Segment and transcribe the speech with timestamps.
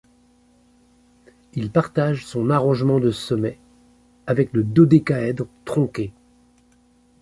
[1.53, 3.59] Il partage son arrangement de sommets
[4.25, 6.11] avec le dodécaèdre tronqué.